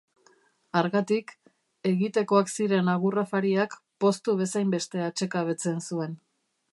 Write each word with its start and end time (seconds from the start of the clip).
Hargatik, 0.79 1.33
egitekoak 1.89 2.49
ziren 2.55 2.89
agur 2.95 3.19
afariak 3.25 3.77
poztu 4.05 4.35
bezainbeste 4.43 5.07
atsekabetzen 5.09 5.81
zuen. 5.89 6.17